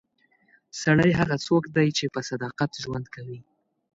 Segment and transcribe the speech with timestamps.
[0.81, 3.39] سړی هغه څوک دی چې په صداقت ژوند کوي.